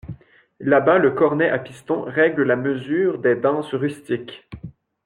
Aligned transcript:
Là-bas 0.61 0.97
le 0.97 1.11
cornet 1.11 1.51
à 1.51 1.59
piston 1.59 2.01
règle 2.07 2.41
la 2.41 2.55
mesure 2.55 3.19
des 3.19 3.35
danses 3.35 3.75
rustiques. 3.75 4.49